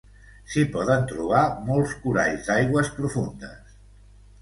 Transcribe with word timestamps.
S'hi 0.53 0.63
poden 0.75 1.05
trobar 1.11 1.43
molts 1.69 1.95
coralls 2.07 2.51
d'aigües 2.51 2.93
profundes. 2.99 3.81